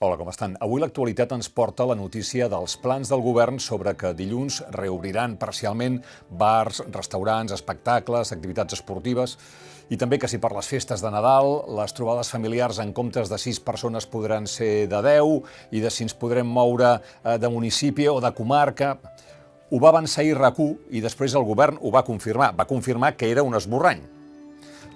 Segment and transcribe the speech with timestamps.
[0.00, 0.54] Hola, com estan?
[0.64, 5.98] Avui l'actualitat ens porta la notícia dels plans del govern sobre que dilluns reobriran parcialment
[6.40, 9.34] bars, restaurants, espectacles, activitats esportives
[9.92, 13.36] i també que si per les festes de Nadal les trobades familiars en comptes de
[13.36, 18.08] 6 persones podran ser de 10 i de si ens podrem moure eh, de municipi
[18.08, 18.94] o de comarca.
[19.68, 20.38] Ho va avançar ahir
[20.88, 22.54] i després el govern ho va confirmar.
[22.56, 24.19] Va confirmar que era un esborrany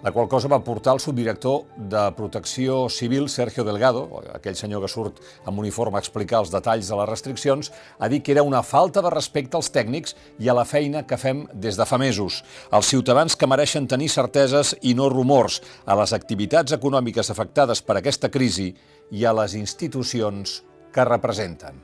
[0.04, 4.02] la qual cosa va portar el subdirector de Protecció Civil, Sergio Delgado,
[4.36, 8.20] aquell senyor que surt amb uniforme a explicar els detalls de les restriccions, a dir
[8.20, 10.12] que era una falta de respecte als tècnics
[10.44, 12.42] i a la feina que fem des de fa mesos.
[12.68, 17.96] Els ciutadans que mereixen tenir certeses i no rumors a les activitats econòmiques afectades per
[17.96, 18.74] aquesta crisi
[19.08, 20.60] i a les institucions
[20.92, 21.80] que representen.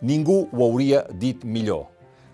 [0.00, 1.90] Ningú ho hauria dit millor.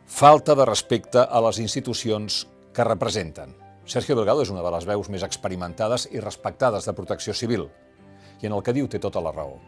[0.07, 3.64] Falta de respecte a les institucions que representen.
[3.87, 7.69] Sergio Delgado és una de les veus més experimentades i respectades de protecció civil,
[8.41, 9.59] i en el que diu té tota la raó.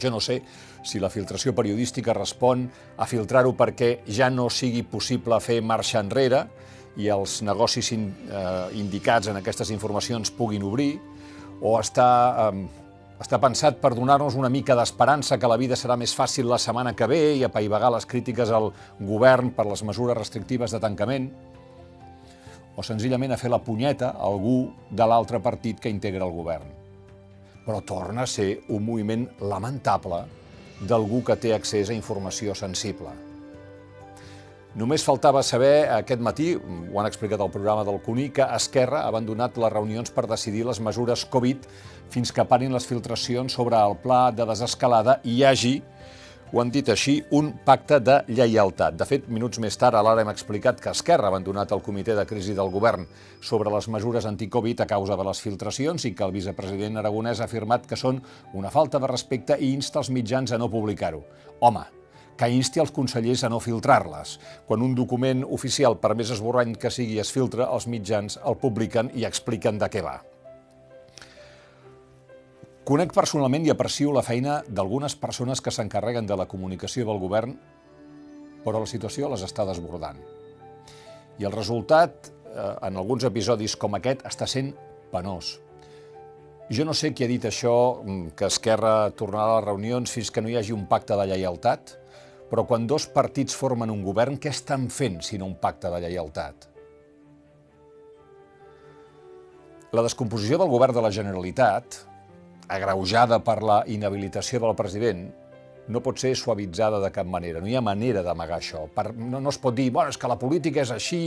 [0.00, 0.40] Jo no sé
[0.86, 6.44] si la filtració periodística respon a filtrar-ho perquè ja no sigui possible fer marxa enrere
[7.00, 11.00] i els negocis in, eh, indicats en aquestes informacions puguin obrir,
[11.60, 12.66] o està, eh,
[13.20, 16.94] està pensat per donar-nos una mica d'esperança que la vida serà més fàcil la setmana
[16.94, 21.30] que ve i apaivagar les crítiques al govern per les mesures restrictives de tancament
[22.80, 26.68] o senzillament a fer la punyeta a algú de l'altre partit que integra el govern.
[27.66, 30.24] Però torna a ser un moviment lamentable
[30.80, 33.12] d'algú que té accés a informació sensible.
[34.80, 39.08] Només faltava saber aquest matí, ho han explicat al programa del CUNY, que Esquerra ha
[39.10, 41.66] abandonat les reunions per decidir les mesures Covid
[42.10, 45.74] fins que parin les filtracions sobre el pla de desescalada i hi hagi
[46.52, 48.96] ho han dit així, un pacte de lleialtat.
[48.98, 52.16] De fet, minuts més tard, a l'ara hem explicat que Esquerra ha abandonat el comitè
[52.18, 53.06] de crisi del govern
[53.40, 57.46] sobre les mesures anticovid a causa de les filtracions i que el vicepresident aragonès ha
[57.46, 58.18] afirmat que són
[58.58, 61.22] una falta de respecte i insta els mitjans a no publicar-ho.
[61.60, 61.84] Home,
[62.40, 64.38] que insti els consellers a no filtrar-les.
[64.66, 69.14] Quan un document oficial, per més esborrany que sigui, es filtra, els mitjans el publiquen
[69.14, 70.18] i expliquen de què va.
[72.90, 77.52] Conec personalment i aprecio la feina d'algunes persones que s'encarreguen de la comunicació del govern,
[78.64, 80.18] però la situació les està desbordant.
[81.38, 84.72] I el resultat, eh, en alguns episodis com aquest, està sent
[85.12, 85.60] penós.
[86.68, 90.32] Jo no sé qui ha dit això, mm, que Esquerra tornarà a les reunions fins
[90.32, 91.96] que no hi hagi un pacte de lleialtat,
[92.50, 96.00] però quan dos partits formen un govern, què estan fent si no un pacte de
[96.00, 96.68] lleialtat?
[99.92, 102.09] La descomposició del govern de la Generalitat,
[102.70, 105.26] agreujada per la inhabilitació del president,
[105.90, 107.60] no pot ser suavitzada de cap manera.
[107.60, 108.84] No hi ha manera d'amagar això.
[108.94, 111.20] Per, no, no es pot dir, bueno, és que la política és així,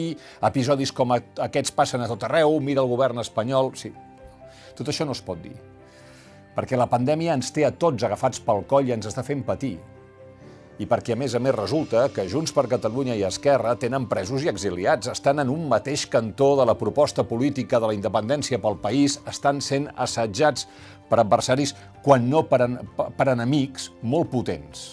[0.50, 3.74] episodis com aquests passen a tot arreu, mira el govern espanyol...
[3.80, 3.92] Sí.
[4.74, 5.54] Tot això no es pot dir.
[6.56, 9.76] Perquè la pandèmia ens té a tots agafats pel coll i ens està fent patir
[10.82, 14.44] i perquè a més a més resulta que Junts per Catalunya i Esquerra tenen presos
[14.44, 18.80] i exiliats, estan en un mateix cantó de la proposta política de la independència pel
[18.82, 20.66] país, estan sent assetjats
[21.14, 24.90] per adversaris, quan no per, en, per enemics molt potents.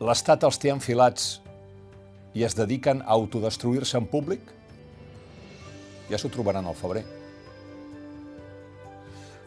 [0.00, 1.28] L'Estat els té enfilats
[2.32, 4.40] i es dediquen a autodestruir-se en públic?
[6.08, 7.04] Ja s'ho trobaran al febrer.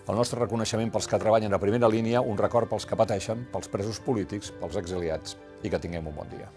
[0.03, 3.71] El nostre reconeixement pels que treballen a primera línia, un record pels que pateixen, pels
[3.71, 6.51] presos polítics, pels exiliats, i que tinguem un bon dia.